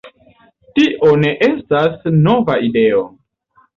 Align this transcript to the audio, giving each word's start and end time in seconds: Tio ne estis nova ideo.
Tio 0.77 1.11
ne 1.25 1.29
estis 1.49 2.11
nova 2.29 2.57
ideo. 2.69 3.05